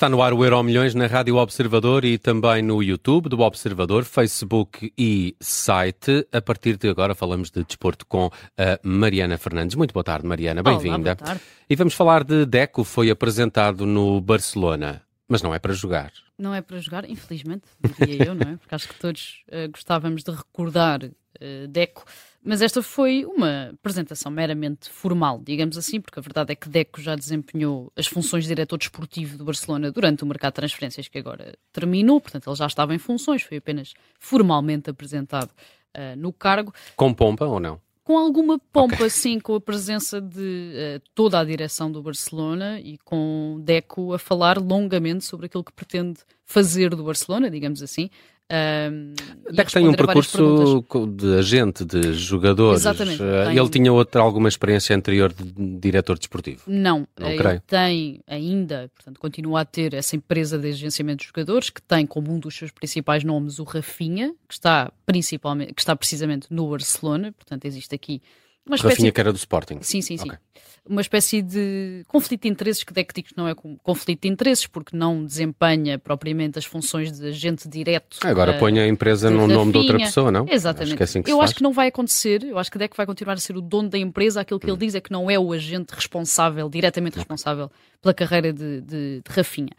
[0.00, 4.02] Está no ar o Euro Milhões na Rádio Observador e também no YouTube do Observador,
[4.02, 6.26] Facebook e site.
[6.32, 9.76] A partir de agora falamos de desporto com a Mariana Fernandes.
[9.76, 10.62] Muito boa tarde, Mariana.
[10.62, 11.18] Bem-vinda.
[11.68, 15.02] E vamos falar de Deco, foi apresentado no Barcelona.
[15.28, 16.10] Mas não é para jogar.
[16.38, 17.64] Não é para jogar, infelizmente,
[17.98, 18.56] diria eu, não é?
[18.56, 22.06] Porque acho que todos uh, gostávamos de recordar uh, Deco
[22.42, 27.00] mas esta foi uma apresentação meramente formal, digamos assim, porque a verdade é que Deco
[27.00, 31.18] já desempenhou as funções de diretor desportivo do Barcelona durante o mercado de transferências que
[31.18, 36.72] agora terminou, portanto ele já estava em funções, foi apenas formalmente apresentado uh, no cargo.
[36.96, 37.80] Com pompa ou não?
[38.10, 39.10] com alguma pompa, okay.
[39.10, 44.18] sim, com a presença de uh, toda a direção do Barcelona e com Deco a
[44.18, 48.10] falar longamente sobre aquilo que pretende fazer do Barcelona, digamos assim.
[48.50, 49.14] Um,
[49.48, 50.84] Até que tem um percurso
[51.16, 52.80] de agente, de jogadores.
[52.80, 53.22] Exatamente.
[53.22, 56.62] Uh, Ele tinha outra, alguma experiência anterior de diretor desportivo?
[56.66, 57.62] Não, não ele creio.
[57.64, 62.32] tem ainda, portanto, continua a ter essa empresa de agenciamento de jogadores que tem como
[62.32, 67.32] um dos seus principais nomes o Rafinha, que está principalmente, que está precisamente no Barcelona,
[67.32, 68.20] portanto existe aqui
[68.66, 68.94] uma espécie...
[68.94, 69.78] Rafinha que era do Sporting.
[69.82, 70.26] Sim, sim, sim.
[70.26, 70.38] Okay
[70.88, 75.24] uma espécie de conflito de interesses, que que não é conflito de interesses, porque não
[75.24, 78.18] desempenha propriamente as funções de agente direto.
[78.22, 80.46] Agora uh, põe a empresa no nome de outra pessoa, não?
[80.48, 80.88] Exatamente.
[80.88, 82.96] Acho que é assim que eu acho que não vai acontecer, eu acho que Deck
[82.96, 84.70] vai continuar a ser o dono da empresa, aquilo que hum.
[84.70, 89.22] ele diz é que não é o agente responsável, diretamente responsável pela carreira de, de,
[89.22, 89.70] de Rafinha.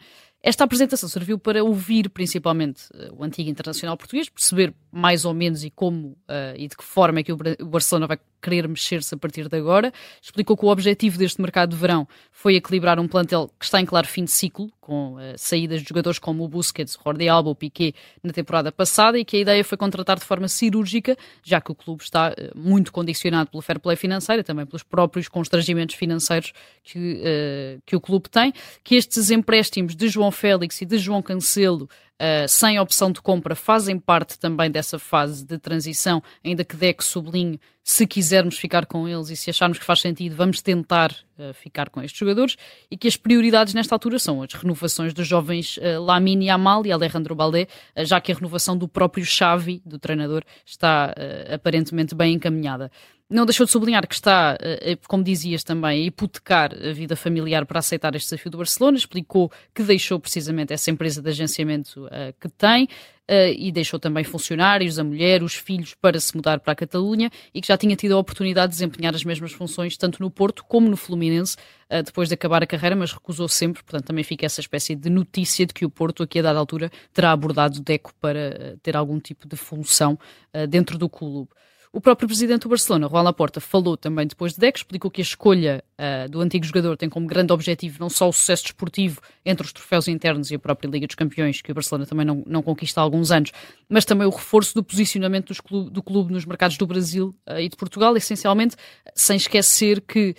[0.44, 5.64] Esta apresentação serviu para ouvir principalmente uh, o antigo internacional português, perceber mais ou menos
[5.64, 9.18] e como uh, e de que forma é que o Barcelona vai querer mexer-se a
[9.18, 9.94] partir de agora.
[10.22, 13.86] Explicou que o objetivo deste mercado de verão foi equilibrar um plantel que está em
[13.86, 17.50] claro fim de ciclo, com uh, saídas de jogadores como o Busquets, o Jordi Alba,
[17.50, 21.62] o Piquet na temporada passada e que a ideia foi contratar de forma cirúrgica, já
[21.62, 25.28] que o clube está uh, muito condicionado pelo fair play financeiro e também pelos próprios
[25.28, 26.52] constrangimentos financeiros
[26.84, 28.54] que, uh, que o clube tem,
[28.84, 31.88] que estes empréstimos de João Félix e de João Cancelo
[32.22, 37.04] uh, sem opção de compra fazem parte também dessa fase de transição, ainda que que
[37.04, 41.54] sublinhe, se quisermos ficar com eles e se acharmos que faz sentido, vamos tentar uh,
[41.54, 42.56] ficar com estes jogadores
[42.92, 47.34] e que as prioridades nesta altura são as renovações dos jovens uh, Lamine e Alejandro
[47.34, 51.14] Balde, uh, já que a renovação do próprio Xavi, do treinador, está
[51.54, 52.92] aparentemente bem encaminhada.
[53.32, 57.16] Não deixou de sublinhar que está, eh, eh, como dizias também, a hipotecar a vida
[57.16, 58.98] familiar para aceitar este desafio do Barcelona.
[58.98, 64.26] Explicou que deixou precisamente essa empresa de agenciamento uh, que tem uh, e deixou também
[64.26, 67.96] funcionários, a mulher, os filhos para se mudar para a Catalunha e que já tinha
[67.96, 71.56] tido a oportunidade de desempenhar as mesmas funções tanto no Porto como no Fluminense
[71.90, 73.82] uh, depois de acabar a carreira, mas recusou sempre.
[73.82, 76.92] Portanto, também fica essa espécie de notícia de que o Porto, aqui a dada altura,
[77.14, 80.20] terá abordado Deco para ter algum tipo de função
[80.68, 81.50] dentro do clube.
[81.94, 85.24] O próprio presidente do Barcelona, Juan Laporta, falou também depois de Deco, explicou que a
[85.24, 89.66] escolha uh, do antigo jogador tem como grande objetivo não só o sucesso desportivo entre
[89.66, 92.64] os troféus internos e a própria Liga dos Campeões, que o Barcelona também não, não
[92.64, 93.52] conquista há alguns anos,
[93.90, 97.68] mas também o reforço do posicionamento clube, do clube nos mercados do Brasil uh, e
[97.68, 98.78] de Portugal, essencialmente,
[99.14, 100.34] sem esquecer que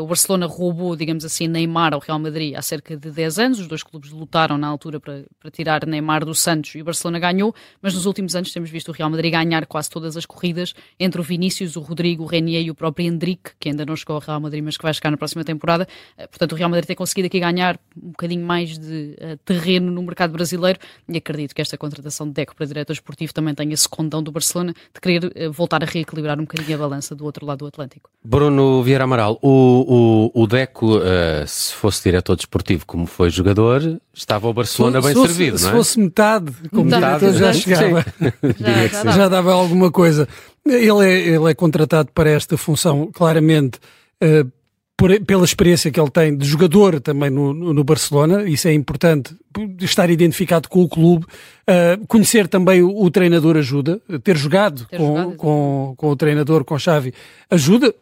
[0.00, 3.58] o Barcelona roubou, digamos assim, Neymar ao Real Madrid há cerca de 10 anos.
[3.58, 7.18] Os dois clubes lutaram na altura para, para tirar Neymar do Santos e o Barcelona
[7.18, 10.72] ganhou, mas nos últimos anos temos visto o Real Madrid ganhar quase todas as corridas
[11.00, 14.14] entre o Vinícius, o Rodrigo, o Renier e o próprio Hendrick, que ainda não chegou
[14.14, 15.88] ao Real Madrid, mas que vai chegar na próxima temporada.
[16.16, 19.90] Uh, portanto, o Real Madrid tem conseguido aqui ganhar um bocadinho mais de uh, terreno
[19.90, 20.78] no mercado brasileiro
[21.08, 24.30] e acredito que esta contratação de Deco para diretor esportivo também tenha esse condão do
[24.30, 28.08] Barcelona de querer voltar a reequilibrar um bocadinho a balança do outro lado do Atlântico.
[28.22, 34.00] Bruno Vieira Amaral, o o, o, Deco, uh, se fosse diretor desportivo como foi jogador,
[34.12, 35.72] estava o Barcelona se, bem se servido, fosse, não é?
[35.72, 38.06] Se fosse metade, como metade, diretor, já chegava.
[38.58, 40.28] já, já, já, dava alguma coisa.
[40.66, 43.78] Ele é, ele é contratado para esta função, claramente,
[44.22, 44.50] uh,
[44.96, 49.34] por, pela experiência que ele tem de jogador também no, no, Barcelona, isso é importante,
[49.80, 54.98] estar identificado com o clube, uh, conhecer também o, o, treinador ajuda, ter jogado, ter
[54.98, 57.12] com, jogado com, com, o treinador, com Xavi,
[57.50, 57.92] ajuda,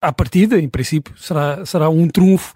[0.00, 2.54] à partida, em princípio, será, será um trunfo.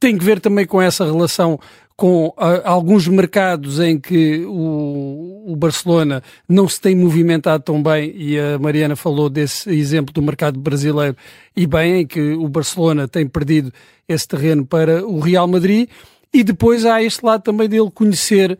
[0.00, 1.58] Tem que ver também com essa relação
[1.98, 8.14] com uh, alguns mercados em que o, o, Barcelona não se tem movimentado tão bem,
[8.16, 11.16] e a Mariana falou desse exemplo do mercado brasileiro,
[11.56, 13.72] e bem, em que o Barcelona tem perdido
[14.08, 15.88] esse terreno para o Real Madrid,
[16.32, 18.56] e depois há este lado também dele conhecer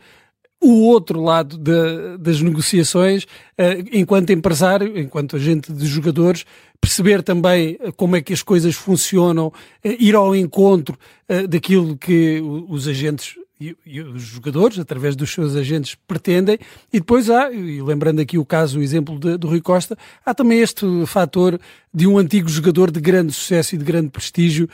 [0.60, 6.44] o outro lado de, das negociações, uh, enquanto empresário, enquanto agente de jogadores,
[6.80, 9.52] perceber também eh, como é que as coisas funcionam, uh,
[9.82, 15.56] ir ao encontro uh, daquilo que os agentes e, e, os jogadores, através dos seus
[15.56, 16.58] agentes, pretendem.
[16.92, 20.32] E depois há, e lembrando aqui o caso, o exemplo de, do Rui Costa, há
[20.32, 21.58] também este fator
[21.92, 24.68] de um antigo jogador de grande sucesso e de grande prestígio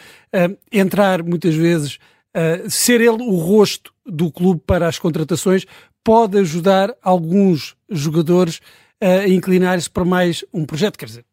[0.71, 1.99] entrar muitas vezes
[2.37, 5.65] uh, ser ele o rosto do clube para as contratações
[6.03, 8.61] pode ajudar alguns jogadores
[9.01, 10.99] a inclinar-se para mais um projeto.
[10.99, 11.25] Quer dizer,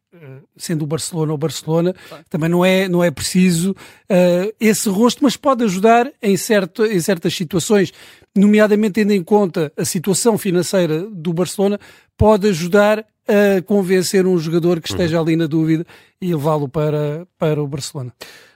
[0.56, 1.94] sendo o Barcelona ou Barcelona,
[2.28, 7.00] também não é, não é preciso uh, esse rosto, mas pode ajudar em, certo, em
[7.00, 7.92] certas situações,
[8.36, 11.78] nomeadamente tendo em conta a situação financeira do Barcelona,
[12.16, 15.22] pode ajudar a convencer um jogador que esteja uhum.
[15.22, 15.86] ali na dúvida
[16.20, 18.12] e levá-lo para, para o Barcelona.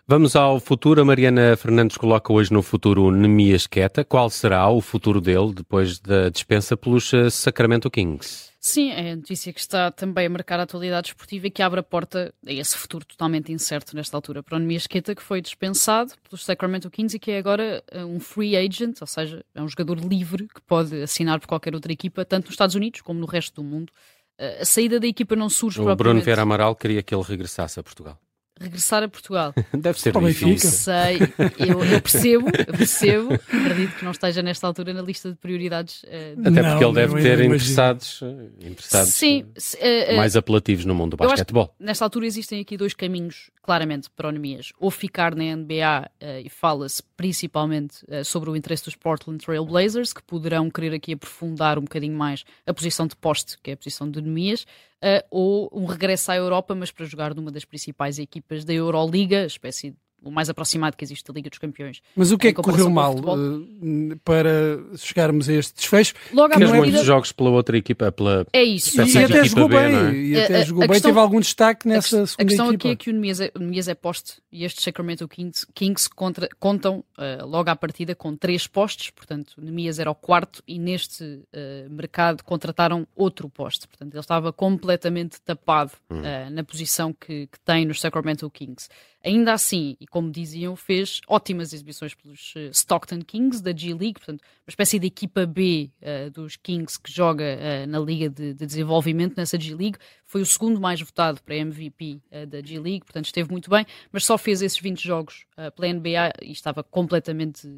[0.09, 1.03] Vamos ao futuro.
[1.03, 4.05] A Mariana Fernandes coloca hoje no futuro Nemias Queta.
[4.05, 8.53] Qual será o futuro dele depois da dispensa pelos eh, Sacramento Kings?
[8.61, 11.81] Sim, é a notícia que está também a marcar a atualidade esportiva e que abre
[11.81, 15.41] a porta a esse futuro totalmente incerto nesta altura para o Nemias Queta, que foi
[15.41, 19.61] dispensado pelos Sacramento Kings e que é agora eh, um free agent, ou seja, é
[19.61, 23.19] um jogador livre que pode assinar por qualquer outra equipa, tanto nos Estados Unidos como
[23.19, 23.93] no resto do mundo.
[24.39, 25.97] Eh, a saída da equipa não surge o.
[25.97, 28.17] Bruno Vieira Amaral queria que ele regressasse a Portugal
[28.59, 29.55] regressar a Portugal.
[29.73, 30.71] Deve ser difícil.
[30.71, 31.19] Sei,
[31.59, 36.03] eu, eu, percebo, eu percebo, acredito que não esteja nesta altura na lista de prioridades.
[36.05, 38.21] Uh, Até porque não, ele deve ter interessados,
[38.61, 41.75] interessados Sim, uh, mais apelativos no mundo do basquetebol.
[41.79, 44.73] Nesta altura existem aqui dois caminhos, claramente, para o Nemias.
[44.79, 50.13] Ou ficar na NBA, uh, e fala-se principalmente sobre o interesse dos Portland Trail Blazers,
[50.13, 53.77] que poderão querer aqui aprofundar um bocadinho mais a posição de poste, que é a
[53.77, 54.67] posição de Nemias,
[55.03, 59.45] uh, ou um regresso à Europa, mas para jogar numa das principais equipas da Euroliga,
[59.45, 62.03] espécie o mais aproximado que existe da Liga dos Campeões.
[62.15, 66.15] Mas o que é que correu mal uh, para chegarmos a este desfecho?
[66.33, 66.87] Logo Fez partida...
[66.87, 69.01] muitos jogos pela outra equipa, pela É isso.
[69.01, 70.13] E até jogou B, bem, é?
[70.13, 72.43] e até a, jogou a bem, questão, teve algum destaque nessa a, segunda equipa.
[72.43, 72.77] A questão equipa.
[72.77, 77.05] aqui é que o Nemias é, é poste e estes Sacramento Kings, Kings contra, contam
[77.19, 81.25] uh, logo à partida com três postes, portanto o Nemias era o quarto e neste
[81.25, 86.23] uh, mercado contrataram outro poste, portanto ele estava completamente tapado hum.
[86.51, 88.89] na posição que, que tem nos Sacramento Kings.
[89.27, 94.41] Ainda assim, e como diziam, fez ótimas exibições pelos uh, Stockton Kings da G-League, portanto,
[94.41, 98.65] uma espécie de equipa B uh, dos Kings que joga uh, na Liga de, de,
[98.65, 99.99] Desenvolvimento, nessa G-League.
[100.27, 104.37] Foi o segundo mais votado para MVP da G-League, portanto, esteve muito bem, mas só
[104.37, 105.47] fez esses 20 jogos
[105.77, 107.69] pela NBA e estava completamente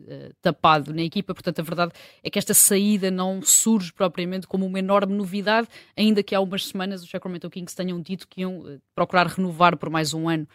[0.40, 1.34] tapado na equipa.
[1.34, 1.92] Portanto, a verdade
[2.22, 6.66] é que esta saída não surge propriamente como uma enorme novidade, ainda que há umas
[6.66, 10.48] semanas os Sacramento Kings tenham dito que iam procurar renovar por mais um ano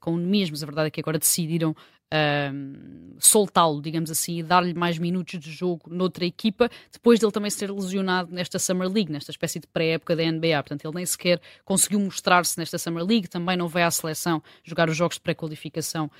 [0.00, 1.74] com o Nemias, mas a verdade é que agora decidiram
[2.12, 7.50] uh, soltá-lo, digamos assim, e dar-lhe mais minutos de jogo noutra equipa, depois dele também
[7.50, 10.62] ser lesionado nesta Summer League, nesta espécie de pré-época da NBA.
[10.62, 14.88] Portanto, ele nem sequer conseguiu mostrar-se nesta Summer League, também não vai à seleção jogar
[14.88, 16.10] os jogos de pré-qualificação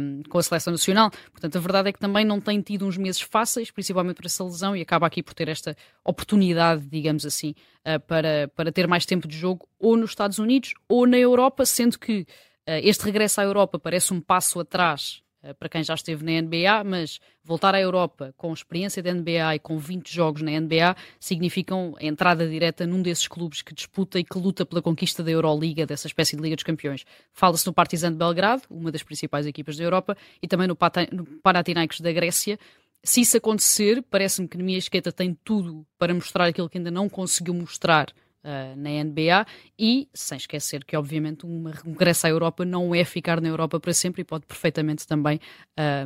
[0.00, 1.10] um, com a seleção nacional.
[1.30, 4.42] Portanto, a verdade é que também não tem tido uns meses fáceis, principalmente por essa
[4.42, 7.54] lesão, e acaba aqui por ter esta oportunidade, digamos assim,
[7.86, 11.64] uh, para, para ter mais tempo de jogo ou nos Estados Unidos ou na Europa,
[11.64, 12.26] sendo que uh,
[12.82, 15.22] este regresso à Europa parece um passo atrás
[15.58, 19.58] para quem já esteve na NBA, mas voltar à Europa com experiência da NBA e
[19.58, 24.24] com 20 jogos na NBA significam a entrada direta num desses clubes que disputa e
[24.24, 27.04] que luta pela conquista da Euroliga, dessa espécie de Liga dos Campeões.
[27.32, 30.76] Fala-se no Partizan de Belgrado, uma das principais equipas da Europa, e também no,
[31.12, 32.58] no Panathinaikos da Grécia.
[33.02, 37.08] Se isso acontecer, parece-me que Nemias Queta tem tudo para mostrar aquilo que ainda não
[37.08, 38.12] conseguiu mostrar
[38.44, 39.46] uh, na NBA
[39.78, 43.92] e sem esquecer que, obviamente, um regresso à Europa não é ficar na Europa para
[43.92, 45.40] sempre e pode perfeitamente também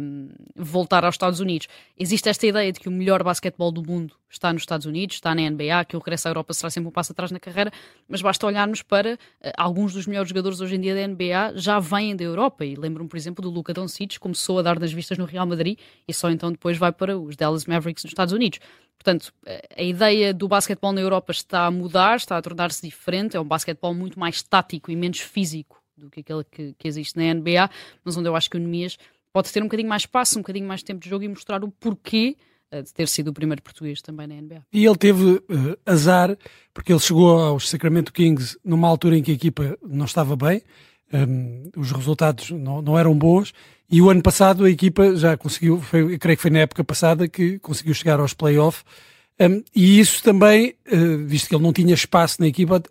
[0.01, 1.69] um, voltar aos Estados Unidos.
[1.99, 5.35] Existe esta ideia de que o melhor basquetebol do mundo está nos Estados Unidos, está
[5.35, 7.71] na NBA, que o regresso à Europa será sempre um passo atrás na carreira,
[8.09, 9.19] mas basta olharmos para uh,
[9.57, 13.09] alguns dos melhores jogadores hoje em dia da NBA já vêm da Europa e lembro-me,
[13.09, 16.31] por exemplo, do Luka Doncic, começou a dar nas vistas no Real Madrid e só
[16.31, 18.59] então depois vai para os Dallas Mavericks nos Estados Unidos.
[19.03, 19.35] Portanto,
[19.77, 23.37] a ideia do basquetebol na Europa está a mudar, está a tornar-se diferente.
[23.37, 27.17] É um basquetebol muito mais tático e menos físico do que aquele que, que existe
[27.17, 27.69] na NBA,
[28.05, 28.97] mas onde eu acho que o Nemias
[29.33, 31.69] pode ter um bocadinho mais espaço, um bocadinho mais tempo de jogo e mostrar o
[31.69, 32.37] porquê
[32.71, 34.63] eh, de ter sido o primeiro português também na NBA.
[34.73, 35.43] E ele teve uh,
[35.85, 36.39] azar,
[36.73, 40.63] porque ele chegou aos Sacramento Kings numa altura em que a equipa não estava bem,
[41.13, 43.53] um, os resultados não, não, eram bons,
[43.91, 47.29] e o ano passado a equipa já conseguiu, foi, creio que foi na época passada
[47.29, 48.85] que conseguiu chegar aos playoffs,
[49.41, 52.83] um, e isso também, uh, visto que ele não tinha espaço na equipa,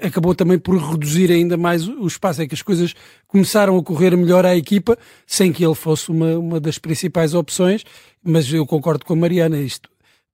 [0.00, 2.40] acabou também por reduzir ainda mais o espaço.
[2.40, 2.94] É que as coisas
[3.26, 7.84] começaram a correr melhor à equipa, sem que ele fosse uma, uma das principais opções,
[8.22, 9.90] mas eu concordo com a Mariana, isto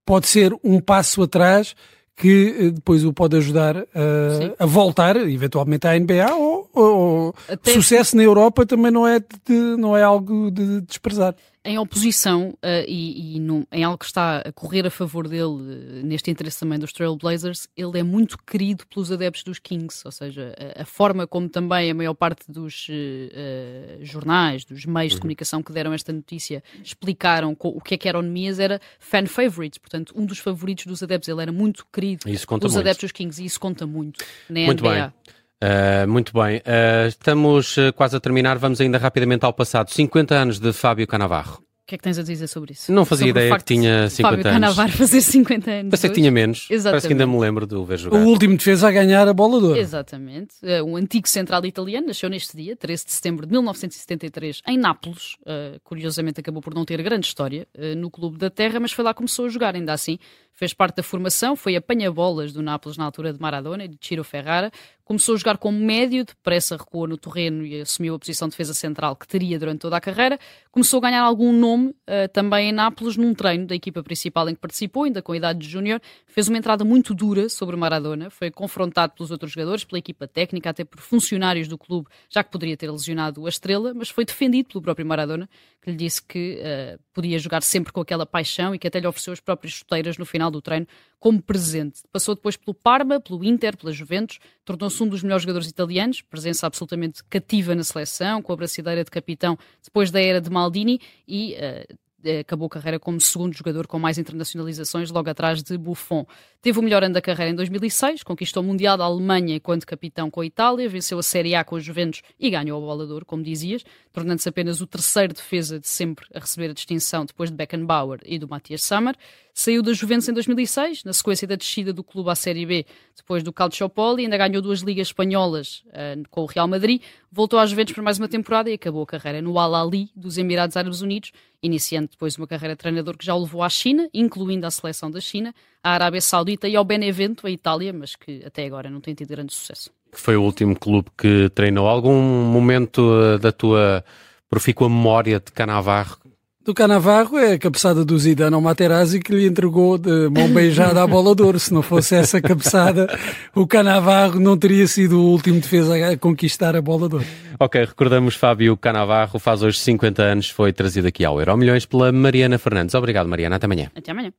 [0.05, 1.75] pode ser um passo atrás
[2.15, 8.15] que eh, depois o pode ajudar a, a voltar eventualmente à NBA ou, ou sucesso
[8.15, 11.35] na Europa também não é, de, não é algo de desprezar.
[11.65, 13.41] Em oposição uh, e, e
[13.71, 17.67] em algo que está a correr a favor dele, uh, neste interesse também dos Trailblazers,
[17.75, 21.89] ele é muito querido pelos adeptos dos Kings, ou seja, a, a forma como também
[21.89, 25.17] a maior parte dos uh, jornais, dos meios uhum.
[25.17, 28.81] de comunicação que deram esta notícia explicaram o que é que era o Nemias era
[28.99, 31.29] fan favorites, portanto, um dos favoritos dos adeptos.
[31.29, 32.79] Ele era muito querido pelos muito.
[32.79, 34.93] adeptos dos Kings e isso conta muito na muito NBA.
[34.93, 35.33] Bem.
[35.63, 39.89] Uh, muito bem, uh, estamos uh, quase a terminar, vamos ainda rapidamente ao passado.
[39.91, 41.63] 50 anos de Fábio Canavarro.
[41.63, 42.91] O que é que tens a dizer sobre isso?
[42.91, 44.53] Não fazia sobre ideia que tinha 50 Fábio anos.
[44.53, 45.91] Canavarro fazer 50 anos.
[45.91, 46.67] Pensei que tinha menos.
[46.69, 46.91] Exatamente.
[46.91, 48.19] Parece que ainda me lembro de o ver jogar.
[48.19, 49.79] O último defesa a ganhar a bola de ouro.
[49.79, 50.55] Exatamente.
[50.85, 55.35] Um antigo central italiano nasceu neste dia, 13 de setembro de 1973, em Nápoles.
[55.83, 57.67] curiosamente acabou por não ter grande história
[57.97, 60.17] no clube da terra, mas foi lá que começou a jogar, ainda assim
[60.53, 64.23] fez parte da formação, foi apanha-bolas do Nápoles na altura de Maradona e de Ciro
[64.23, 64.71] Ferrara.
[65.05, 68.73] Começou a jogar como médio, depressa recuou no terreno e assumiu a posição de defesa
[68.73, 70.39] central que teria durante toda a carreira.
[70.71, 74.55] Começou a ganhar algum nome uh, também em Nápoles num treino da equipa principal em
[74.55, 76.01] que participou, ainda com a idade de júnior.
[76.25, 80.69] Fez uma entrada muito dura sobre Maradona, foi confrontado pelos outros jogadores, pela equipa técnica,
[80.69, 84.69] até por funcionários do clube, já que poderia ter lesionado a estrela, mas foi defendido
[84.69, 85.49] pelo próprio Maradona,
[85.81, 89.07] que lhe disse que uh, podia jogar sempre com aquela paixão e que até lhe
[89.07, 90.87] ofereceu as próprias chuteiras no final do treino
[91.23, 92.01] como presente.
[92.11, 96.67] Passou depois pelo Parma, pelo Inter, pela Juventus, tornou-se um dos melhores jogadores italianos, presença
[96.67, 101.55] absolutamente cativa na seleção, com a braçadeira de capitão depois da era de Maldini e
[101.55, 106.25] uh, acabou a carreira como segundo jogador com mais internacionalizações, logo atrás de Buffon.
[106.61, 110.31] Teve o melhor ano da carreira em 2006, conquistou o Mundial da Alemanha enquanto capitão
[110.31, 113.43] com a Itália, venceu a Série A com os Juventus e ganhou o Bolador, como
[113.43, 118.19] dizias, tornando-se apenas o terceiro defesa de sempre a receber a distinção depois de Beckenbauer
[118.25, 119.15] e do Matthias Sammer.
[119.55, 123.43] Saiu da Juventus em 2006, na sequência da descida do clube à Série B, depois
[123.43, 127.93] do Calciopoli, ainda ganhou duas ligas espanholas uh, com o Real Madrid, voltou às Juventus
[127.93, 131.31] por mais uma temporada e acabou a carreira no Al Ali dos Emirados Árabes Unidos,
[131.61, 135.11] iniciando depois uma carreira de treinador que já o levou à China, incluindo a seleção
[135.11, 138.99] da China, à Arábia Saudita e ao Benevento, a Itália, mas que até agora não
[138.99, 139.91] tem tido grande sucesso.
[140.11, 141.87] Foi o último clube que treinou.
[141.87, 144.03] Algum momento uh, da tua
[144.49, 146.22] profícua memória de Canavarro
[146.65, 151.03] do Canavarro é a cabeçada do Zidane ao Materazzi que lhe entregou de mão beijada
[151.03, 151.59] a bola de ouro.
[151.59, 153.07] Se não fosse essa cabeçada,
[153.53, 157.27] o Canavarro não teria sido o último defesa a conquistar a bola de ouro.
[157.59, 162.11] Ok, recordamos Fábio Canavarro, faz hoje 50 anos, foi trazido aqui ao Euro Milhões pela
[162.11, 162.95] Mariana Fernandes.
[162.95, 163.57] Obrigado, Mariana.
[163.57, 163.91] Até amanhã.
[163.95, 164.31] Até amanhã.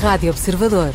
[0.00, 0.94] Rádio Observador.